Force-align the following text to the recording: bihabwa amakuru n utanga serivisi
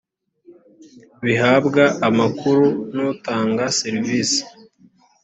bihabwa 1.25 1.83
amakuru 2.07 2.65
n 2.95 2.97
utanga 3.11 3.63
serivisi 3.79 4.41